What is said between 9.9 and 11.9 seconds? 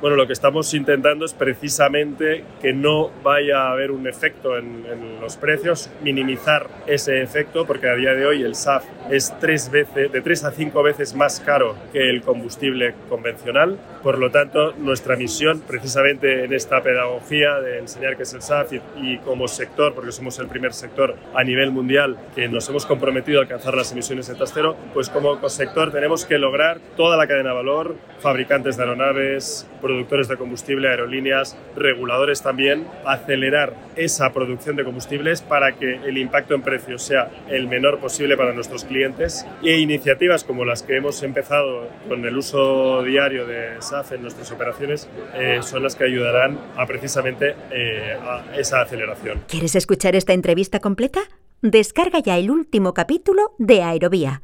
de tres a cinco veces más caro